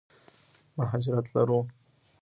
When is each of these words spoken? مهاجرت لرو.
مهاجرت 0.77 1.27
لرو. 1.35 1.61